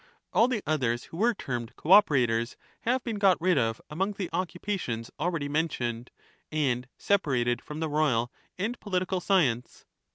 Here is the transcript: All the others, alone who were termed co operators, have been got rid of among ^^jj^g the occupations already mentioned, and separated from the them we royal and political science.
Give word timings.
All 0.33 0.47
the 0.47 0.63
others, 0.65 1.03
alone 1.03 1.09
who 1.11 1.17
were 1.17 1.33
termed 1.35 1.75
co 1.75 1.91
operators, 1.91 2.57
have 2.81 3.03
been 3.03 3.19
got 3.19 3.39
rid 3.39 3.59
of 3.59 3.79
among 3.87 4.13
^^jj^g 4.15 4.17
the 4.17 4.29
occupations 4.33 5.11
already 5.19 5.47
mentioned, 5.47 6.09
and 6.51 6.87
separated 6.97 7.61
from 7.61 7.81
the 7.81 7.85
them 7.85 7.91
we 7.93 7.97
royal 7.99 8.31
and 8.57 8.79
political 8.79 9.19
science. 9.21 9.85